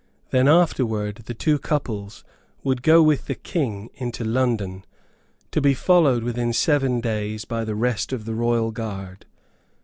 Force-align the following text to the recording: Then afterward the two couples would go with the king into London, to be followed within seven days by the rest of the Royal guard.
Then 0.31 0.47
afterward 0.47 1.17
the 1.27 1.35
two 1.35 1.59
couples 1.59 2.23
would 2.63 2.81
go 2.81 3.03
with 3.03 3.27
the 3.27 3.35
king 3.35 3.91
into 3.93 4.23
London, 4.23 4.83
to 5.51 5.61
be 5.61 5.75
followed 5.75 6.23
within 6.23 6.53
seven 6.53 7.01
days 7.01 7.45
by 7.45 7.63
the 7.63 7.75
rest 7.75 8.11
of 8.11 8.25
the 8.25 8.33
Royal 8.33 8.71
guard. 8.71 9.27